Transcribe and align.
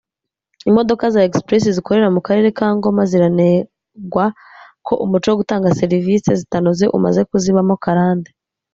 imodoka 0.69 1.05
za 1.13 1.21
express 1.27 1.63
zikorera 1.77 2.09
mu 2.15 2.21
karere 2.27 2.49
ka 2.57 2.67
Ngoma 2.75 3.03
ziranegwa 3.11 4.25
ko 4.85 4.93
umuco 5.03 5.27
wo 5.29 5.39
gutanga 5.41 5.75
service 5.79 6.29
zitanoze 6.41 6.83
umaze 6.97 7.21
kuzibamo 7.29 7.73
karande 7.85 8.29